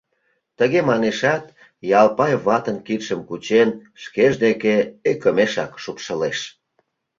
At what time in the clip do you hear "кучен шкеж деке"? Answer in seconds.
3.27-4.75